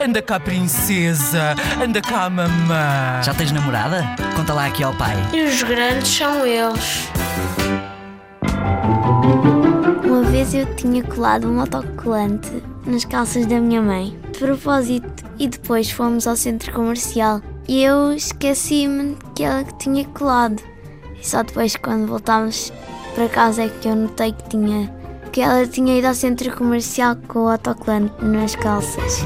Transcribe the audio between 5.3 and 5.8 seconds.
E os